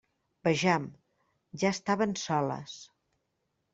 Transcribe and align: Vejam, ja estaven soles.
Vejam, 0.47 0.87
ja 1.65 1.73
estaven 1.77 2.17
soles. 2.23 2.79